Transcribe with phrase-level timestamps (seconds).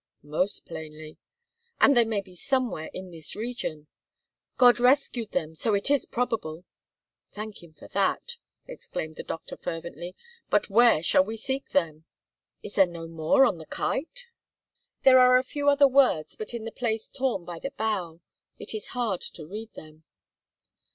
[0.23, 1.17] '""Most plainly."
[1.79, 3.85] "And they may be somewhere in this region."
[4.57, 6.65] "God rescued them, so it is probable."
[7.33, 10.15] "Thank Him for that," exclaimed the doctor fervently.
[10.49, 12.05] "But where shall we seek them?"
[12.63, 14.25] "Is there no more on the kite?"
[15.03, 18.21] "There are a few other words but in the place torn by the bough.
[18.57, 20.03] It is hard to read them."